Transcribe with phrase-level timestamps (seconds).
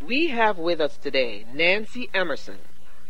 [0.05, 2.59] We have with us today Nancy Emerson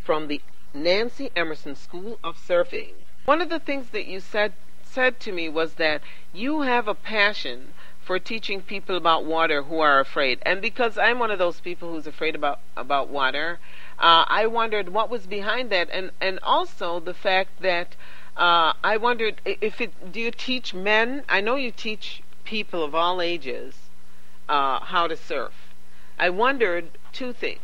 [0.02, 0.40] from the
[0.74, 2.94] Nancy Emerson School of Surfing.
[3.24, 4.52] One of the things that you said
[4.82, 6.02] said to me was that
[6.32, 10.38] you have a passion for teaching people about water who are afraid.
[10.42, 13.60] And because I'm one of those people who's afraid about about water,
[13.98, 17.94] uh, I wondered what was behind that, and and also the fact that
[18.36, 20.12] uh, I wondered if it.
[20.12, 21.22] Do you teach men?
[21.28, 23.74] I know you teach people of all ages
[24.48, 25.52] uh, how to surf.
[26.18, 27.60] I wondered two things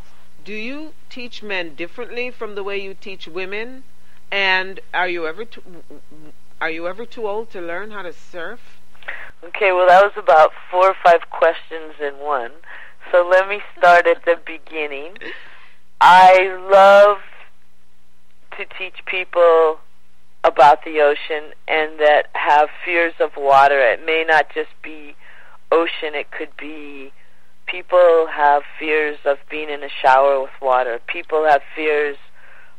[0.49, 3.85] do you teach men differently from the way you teach women?
[4.31, 5.63] And are you ever too,
[6.61, 8.61] are you ever too old to learn how to surf?
[9.43, 12.51] Okay, well that was about four or five questions in one.
[13.11, 15.17] So let me start at the beginning.
[16.01, 17.19] I love
[18.59, 19.79] to teach people
[20.45, 23.81] about the ocean and that have fears of water.
[23.81, 25.17] It may not just be
[25.71, 27.13] ocean, it could be
[27.71, 31.01] people have fears of being in a shower with water.
[31.07, 32.17] People have fears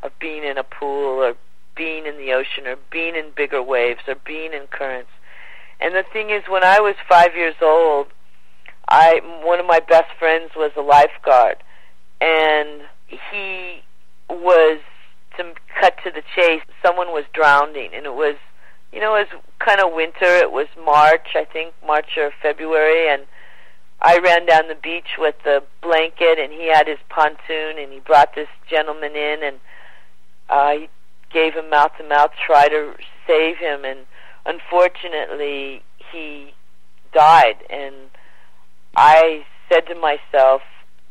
[0.04, 1.36] of being in a pool or
[1.76, 5.12] being in the ocean or being in bigger waves or being in currents.
[5.80, 8.08] And the thing is, when I was five years old,
[8.88, 11.58] I one of my best friends was a lifeguard,
[12.20, 13.84] and he
[14.30, 14.80] was
[15.38, 16.62] to cut to the chase.
[16.84, 18.36] Someone was drowning, and it was,
[18.92, 20.26] you know, it was kind of winter.
[20.26, 23.26] It was March, I think, March or February, and
[24.02, 27.99] I ran down the beach with the blanket, and he had his pontoon, and he
[27.99, 29.60] brought this gentleman in, and
[30.49, 30.87] uh,
[31.32, 32.93] gave him mouth to mouth, try to
[33.27, 33.99] save him, and
[34.45, 36.54] unfortunately, he
[37.14, 37.58] died.
[37.70, 37.95] And
[38.95, 40.61] I said to myself,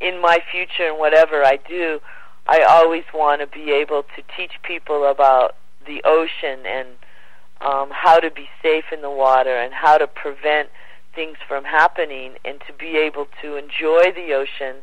[0.00, 2.00] in my future and whatever I do,
[2.46, 5.56] I always want to be able to teach people about
[5.86, 6.88] the ocean and
[7.60, 10.70] um, how to be safe in the water and how to prevent
[11.14, 14.82] things from happening and to be able to enjoy the ocean.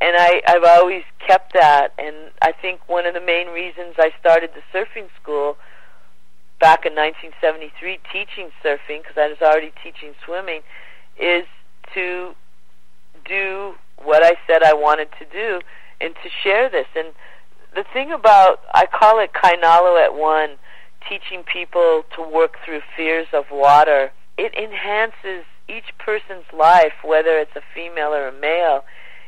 [0.00, 1.92] And I, I've always kept that.
[1.98, 5.56] And I think one of the main reasons I started the surfing school
[6.60, 10.60] back in 1973, teaching surfing, because I was already teaching swimming,
[11.18, 11.44] is
[11.94, 12.34] to
[13.24, 15.60] do what I said I wanted to do
[16.00, 16.86] and to share this.
[16.94, 17.08] And
[17.74, 20.56] the thing about, I call it Kainalo at One,
[21.08, 27.56] teaching people to work through fears of water it enhances each person's life, whether it's
[27.56, 28.84] a female or a male.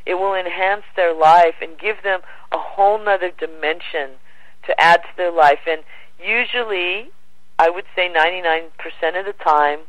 [0.06, 2.20] It will enhance their life and give them
[2.52, 4.16] a whole nother dimension
[4.66, 5.60] to add to their life.
[5.66, 5.82] And
[6.22, 7.10] usually,
[7.58, 8.68] I would say 99%
[9.18, 9.80] of the time,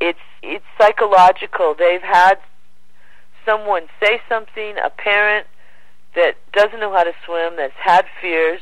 [0.00, 1.74] it's it's psychological.
[1.78, 2.38] They've had
[3.46, 5.46] someone say something, a parent
[6.14, 8.60] that doesn't know how to swim, that's had fears,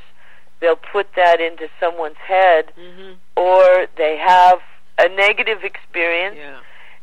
[0.61, 3.15] they'll put that into someone's head, mm-hmm.
[3.37, 4.59] or they have
[4.99, 6.61] a negative experience Yeah.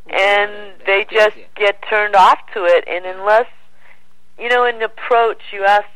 [0.08, 3.46] and Yeah, they just scares get turned off to it and unless
[4.38, 5.88] you know in approach you ask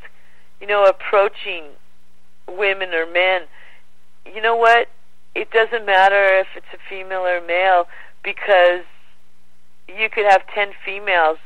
[0.60, 1.64] you know approaching
[2.46, 3.42] women or men
[4.26, 4.88] you know what
[5.34, 7.86] it doesn't matter if it's a female or male
[8.22, 8.84] because
[9.88, 11.38] you could have 10 females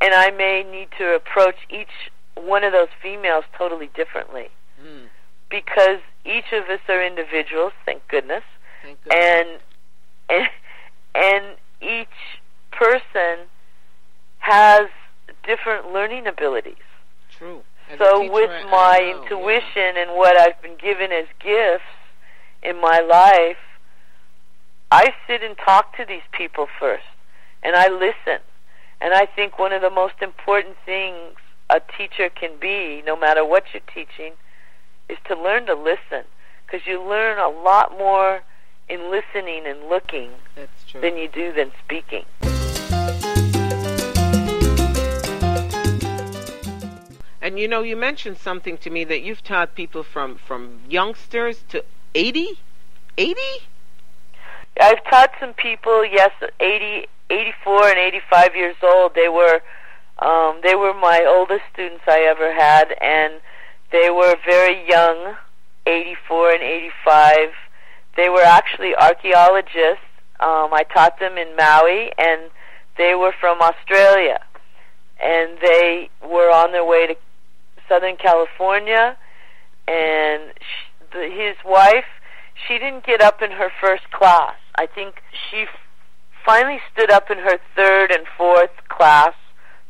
[0.00, 4.48] and I may need to approach each one of those females totally differently.
[4.82, 5.06] Mm,
[5.50, 8.42] because each of us are individuals thank goodness.
[9.10, 9.48] And
[10.28, 10.48] and
[11.14, 11.44] and
[11.80, 13.46] each person
[14.38, 14.88] has
[15.44, 16.74] different learning abilities.
[17.38, 17.62] True.
[17.98, 19.22] So with my know, yeah.
[19.22, 21.84] intuition and what I've been given as gifts
[22.62, 23.58] in my life,
[24.90, 27.04] I sit and talk to these people first
[27.62, 28.40] and I listen.
[29.00, 31.34] And I think one of the most important things
[31.68, 34.34] a teacher can be, no matter what you're teaching,
[35.08, 36.24] is to learn to listen
[36.64, 38.42] because you learn a lot more
[38.92, 40.30] in listening and looking
[41.00, 42.26] than you do than speaking.
[47.40, 51.64] And you know, you mentioned something to me that you've taught people from from youngsters
[51.70, 51.82] to
[52.14, 52.58] 80?
[53.16, 53.40] 80?
[54.78, 56.30] I've taught some people, yes,
[56.60, 59.14] 80, 84 and 85 years old.
[59.14, 59.62] They were
[60.18, 63.40] um, they were my oldest students I ever had, and
[63.90, 65.34] they were very young,
[65.86, 67.48] 84 and 85.
[68.16, 70.04] They were actually archaeologists.
[70.40, 72.50] Um, I taught them in Maui, and
[72.98, 74.40] they were from Australia,
[75.22, 77.16] and they were on their way to
[77.88, 79.16] Southern California,
[79.86, 82.04] and she, the, his wife,
[82.66, 84.54] she didn't get up in her first class.
[84.76, 85.68] I think she f-
[86.44, 89.34] finally stood up in her third and fourth class,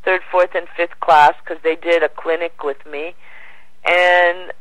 [0.05, 3.15] third, fourth, and fifth class, because they did a clinic with me,
[3.85, 4.53] and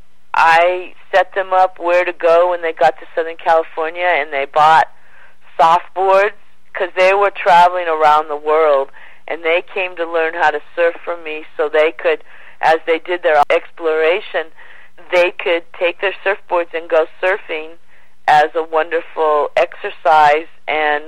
[0.44, 4.46] I set them up where to go when they got to Southern California, and they
[4.52, 4.88] bought
[5.60, 6.34] softboards
[6.74, 8.90] because they were traveling around the world,
[9.28, 12.24] and they came to learn how to surf from me so they could,
[12.60, 14.48] as they did their exploration,
[15.12, 17.74] they could take their surfboards and go surfing
[18.28, 20.48] as a wonderful exercise.
[20.68, 21.04] And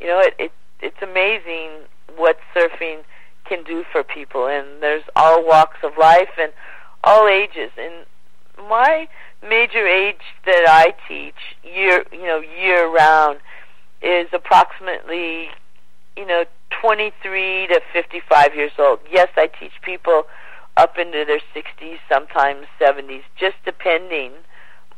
[0.00, 1.86] you know it, it it's amazing
[2.16, 3.02] what surfing
[3.44, 4.48] can do for people.
[4.48, 6.52] And there's all walks of life and
[7.04, 7.70] all ages.
[7.78, 8.04] And
[8.68, 9.08] my
[9.42, 13.38] major age that I teach year you know year round
[14.00, 15.48] is approximately
[16.16, 16.44] you know
[16.80, 19.00] 23 to 55 years old.
[19.10, 20.24] Yes, I teach people
[20.76, 24.32] up into their 60s, sometimes 70s, just depending.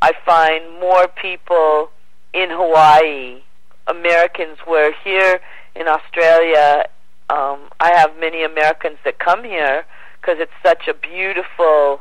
[0.00, 1.90] I find more people
[2.32, 3.42] in Hawaii,
[3.86, 5.40] Americans, where here
[5.74, 6.86] in Australia,
[7.30, 9.84] um, I have many Americans that come here
[10.20, 12.00] because it's such a beautiful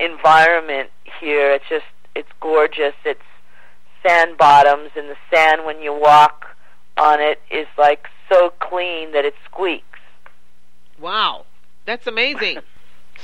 [0.00, 0.90] environment
[1.20, 1.52] here.
[1.52, 2.94] It's just it's gorgeous.
[3.04, 3.20] It's
[4.06, 6.46] sand bottoms, and the sand when you walk
[6.96, 9.84] on it is like so clean that it squeaks.
[11.00, 11.46] Wow,
[11.84, 12.58] that's amazing.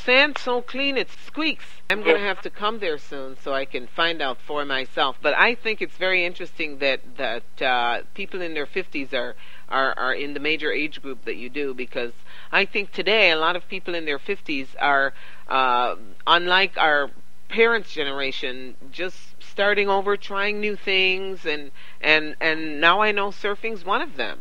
[0.04, 1.64] sand so clean it squeaks.
[1.90, 5.16] I'm going to have to come there soon so I can find out for myself.
[5.22, 9.36] But I think it's very interesting that that uh, people in their 50s are,
[9.74, 12.12] are are in the major age group that you do because
[12.52, 15.12] I think today a lot of people in their 50s are
[15.48, 17.10] uh, unlike our
[17.48, 23.84] parents' generation, just starting over, trying new things, and and and now I know surfing's
[23.84, 24.40] one of them.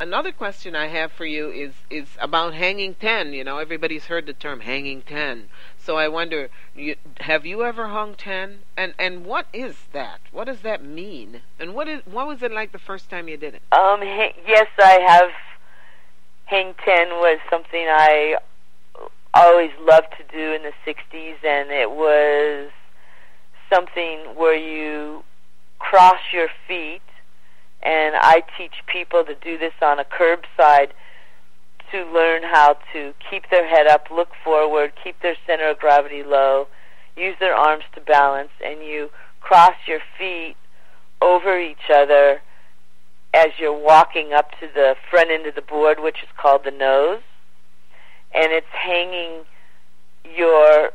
[0.00, 3.32] Another question I have for you is is about hanging ten.
[3.32, 5.48] You know, everybody's heard the term hanging ten.
[5.88, 8.58] So I wonder, you, have you ever hung ten?
[8.76, 10.20] And and what is that?
[10.32, 11.40] What does that mean?
[11.58, 13.62] And what is what was it like the first time you did it?
[13.72, 15.30] Um, yes, I have.
[16.44, 18.36] Hang ten was something I
[19.32, 22.70] always loved to do in the '60s, and it was
[23.72, 25.24] something where you
[25.78, 27.00] cross your feet
[27.82, 30.90] and I teach people to do this on a curbside
[31.92, 36.22] to learn how to keep their head up, look forward, keep their center of gravity
[36.22, 36.68] low,
[37.16, 40.56] use their arms to balance, and you cross your feet
[41.20, 42.40] over each other
[43.34, 46.70] as you're walking up to the front end of the board, which is called the
[46.70, 47.20] nose,
[48.34, 49.44] and it's hanging
[50.36, 50.90] your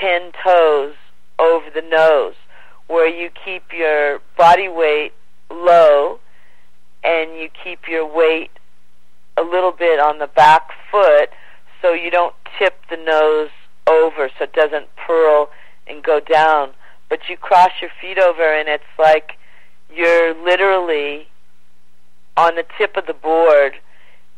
[0.00, 0.94] ten toes
[1.38, 2.34] over the nose,
[2.86, 5.12] where you keep your body weight
[5.50, 6.18] low
[7.04, 8.50] and you keep your weight
[9.36, 11.30] a little bit on the back foot
[11.80, 13.50] so you don't tip the nose
[13.86, 15.50] over so it doesn't pearl
[15.86, 16.70] and go down.
[17.08, 19.32] But you cross your feet over and it's like
[19.94, 21.28] you're literally
[22.36, 23.74] on the tip of the board,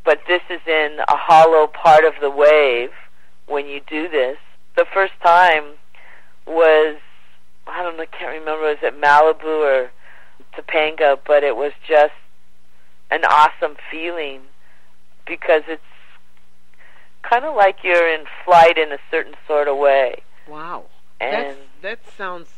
[0.04, 2.90] but this is in a hollow part of the wave
[3.46, 4.38] when you do this.
[4.76, 5.64] The first time
[6.46, 6.96] was
[7.66, 9.90] I don't know, I can't remember was it Malibu or
[10.54, 12.12] Topanga, but it was just
[13.10, 14.40] an awesome feeling
[15.26, 15.82] because it's
[17.22, 20.22] kind of like you're in flight in a certain sort of way.
[20.48, 20.84] Wow.
[21.20, 22.48] And That's, that sounds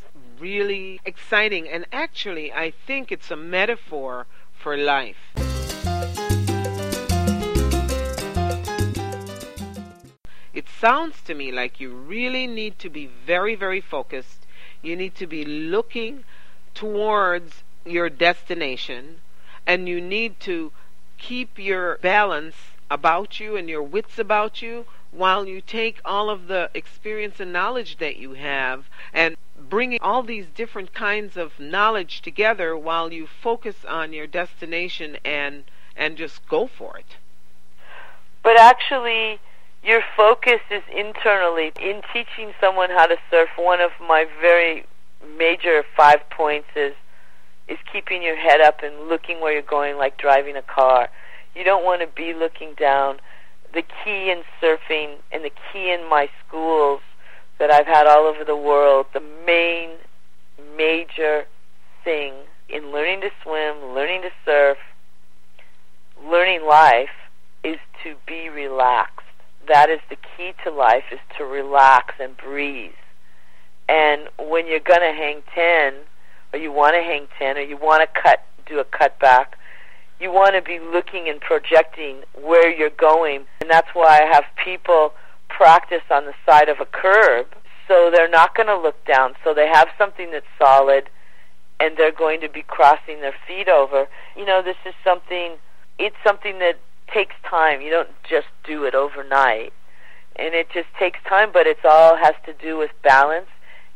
[0.40, 1.68] really exciting.
[1.68, 5.16] And actually, I think it's a metaphor for life.
[10.52, 14.46] It sounds to me like you really need to be very, very focused.
[14.82, 16.25] You need to be looking
[16.75, 19.20] towards your destination
[19.66, 20.73] and you need to
[21.18, 22.54] keep your balance
[22.90, 27.52] about you and your wits about you while you take all of the experience and
[27.52, 33.26] knowledge that you have and bringing all these different kinds of knowledge together while you
[33.26, 35.64] focus on your destination and
[35.96, 37.16] and just go for it.
[38.42, 39.40] But actually
[39.82, 44.85] your focus is internally in teaching someone how to surf one of my very
[45.38, 46.94] major five points is
[47.68, 51.08] is keeping your head up and looking where you're going like driving a car.
[51.54, 53.18] You don't want to be looking down.
[53.73, 57.00] The key in surfing and the key in my schools
[57.58, 59.90] that I've had all over the world, the main
[60.76, 61.46] major
[62.04, 62.35] thing
[62.68, 64.78] in learning to swim, learning to surf,
[66.25, 67.08] learning life
[67.64, 69.26] is to be relaxed.
[69.68, 72.92] That is the key to life is to relax and breathe.
[73.88, 75.94] And when you're going to hang 10,
[76.56, 79.46] or you want to hang 10 or you want to cut do a cutback,
[80.18, 83.44] you want to be looking and projecting where you're going.
[83.60, 85.12] And that's why I have people
[85.48, 87.46] practice on the side of a curb
[87.86, 89.34] so they're not going to look down.
[89.44, 91.10] So they have something that's solid
[91.78, 94.08] and they're going to be crossing their feet over.
[94.34, 95.56] You know, this is something,
[95.98, 96.78] it's something that
[97.12, 97.82] takes time.
[97.82, 99.72] You don't just do it overnight.
[100.36, 103.48] And it just takes time, but it's all has to do with balance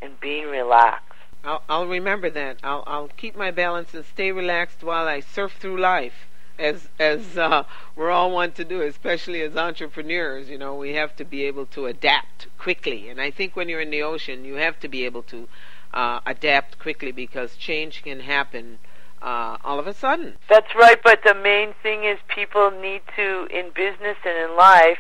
[0.03, 1.10] and being relaxed.
[1.45, 2.59] I'll, I'll remember that.
[2.63, 6.27] I'll, I'll keep my balance and stay relaxed while I surf through life,
[6.59, 7.65] as as uh,
[7.97, 10.51] we're all want to do, especially as entrepreneurs.
[10.51, 13.81] You know, we have to be able to adapt quickly, and I think when you're
[13.81, 15.49] in the ocean, you have to be able to
[15.95, 18.79] uh, adapt quickly because change can happen
[19.23, 20.37] uh, all of a sudden.
[20.49, 24.99] That's right, but the main thing is people need to, in business and in life,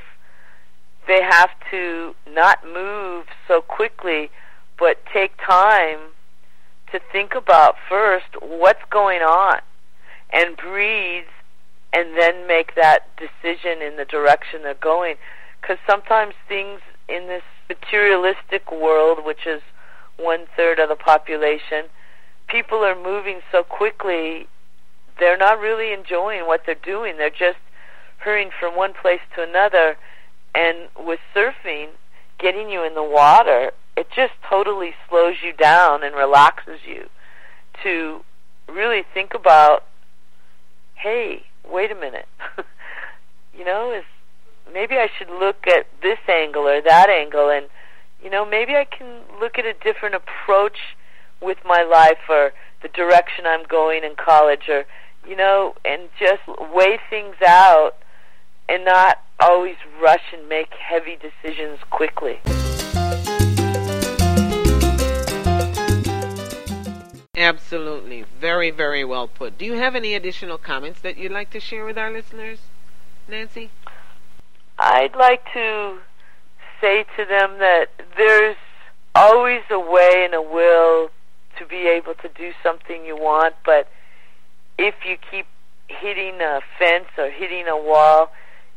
[1.06, 4.30] they have to not move so quickly,
[4.78, 5.98] but take time
[6.92, 9.60] to think about first what's going on
[10.32, 11.24] and breathe
[11.92, 15.16] and then make that decision in the direction they're going.
[15.60, 19.60] Because sometimes things in this materialistic world, which is
[20.16, 21.86] one third of the population,
[22.48, 24.46] people are moving so quickly,
[25.18, 27.16] they're not really enjoying what they're doing.
[27.16, 27.58] They're just
[28.18, 29.96] hurrying from one place to another.
[30.54, 31.88] And with surfing,
[32.38, 37.08] getting you in the water it just totally slows you down and relaxes you
[37.82, 38.24] to
[38.66, 39.84] really think about
[40.94, 42.26] hey wait a minute.
[43.52, 44.04] You know is
[44.72, 47.66] maybe i should look at this angle or that angle and
[48.22, 50.78] you know maybe i can look at a different approach
[51.42, 54.86] with my life or the direction i'm going in college or
[55.28, 56.40] you know and just
[56.72, 57.96] weigh things out
[58.66, 62.38] and not always rush and make heavy decisions quickly
[67.40, 68.26] Absolutely.
[68.38, 69.56] Very, very well put.
[69.56, 72.58] Do you have any additional comments that you'd like to share with our listeners,
[73.26, 73.70] Nancy?
[74.78, 75.98] I'd like to
[76.82, 77.86] say to them that
[78.18, 78.56] there's
[79.14, 81.10] always a way and a will
[81.58, 83.90] to be able to do something you want, but
[84.78, 85.46] if you keep
[85.88, 88.32] hitting a fence or hitting a wall,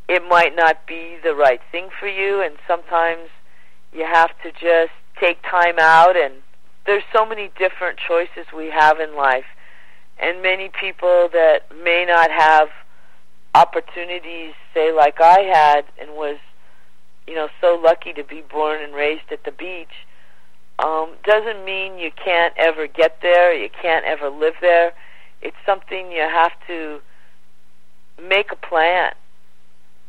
[0.08, 3.30] it might not be the right thing for you, and sometimes
[3.94, 6.36] you have to just take time out and
[6.86, 9.46] there's so many different choices we have in life,
[10.20, 12.70] and many people that may not have
[13.56, 16.38] opportunities, say like I had, and was,
[17.28, 20.06] you know, so lucky to be born and raised at the beach.
[20.80, 24.94] Um, doesn't mean you can't ever get there, you can't ever live there.
[25.42, 27.00] It's something you have to
[28.22, 29.14] make a plan.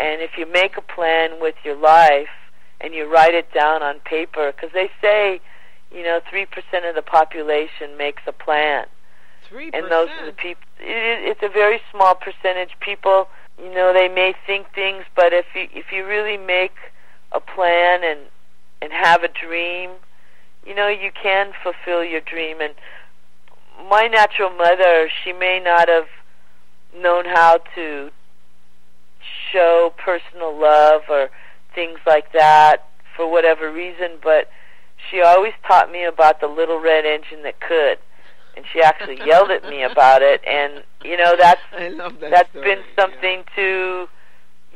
[0.00, 2.28] And if you make a plan with your life
[2.80, 5.40] and you write it down on paper, because they say
[5.92, 8.86] you know, three percent of the population makes a plan.
[9.48, 10.62] Three And those are the people.
[10.80, 12.70] It, it's a very small percentage.
[12.80, 16.74] People, you know, they may think things, but if you if you really make
[17.32, 18.20] a plan and
[18.80, 19.90] and have a dream,
[20.66, 22.60] you know, you can fulfill your dream.
[22.60, 22.74] And
[23.88, 26.06] my natural mother, she may not have
[26.96, 28.10] known how to
[29.52, 31.30] show personal love or
[31.74, 34.48] things like that for whatever reason, but
[35.10, 37.98] she always taught me about the little red engine that could
[38.56, 42.64] and she actually yelled at me about it and you know that's that that's story.
[42.64, 43.56] been something yeah.
[43.56, 44.08] to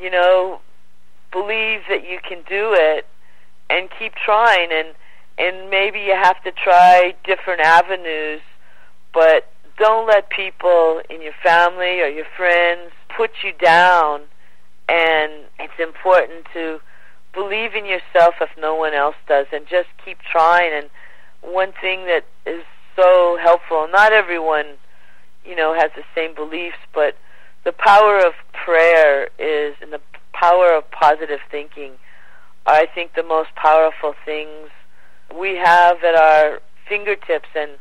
[0.01, 0.61] you know
[1.33, 3.07] believe that you can do it
[3.71, 4.89] and keep trying and
[5.39, 8.41] and maybe you have to try different avenues
[9.13, 14.23] but don't let people in your family or your friends put you down
[14.89, 16.81] and it's important to
[17.33, 20.73] believe in yourself if no one else does and just keep trying.
[20.73, 20.91] And
[21.41, 22.65] one thing that is
[22.97, 24.67] so helpful not everyone
[25.45, 27.17] you know has the same beliefs but
[27.65, 30.01] the power of prayer is and the
[30.33, 31.93] power of positive thinking
[32.67, 34.69] are i think the most powerful things
[35.39, 37.49] we have at our fingertips.
[37.55, 37.73] And